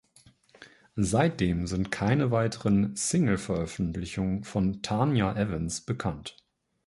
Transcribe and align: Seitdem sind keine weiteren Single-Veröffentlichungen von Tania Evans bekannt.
Seitdem 0.95 1.67
sind 1.67 1.91
keine 1.91 2.31
weiteren 2.31 2.95
Single-Veröffentlichungen 2.95 4.43
von 4.43 4.81
Tania 4.81 5.35
Evans 5.35 5.81
bekannt. 5.81 6.37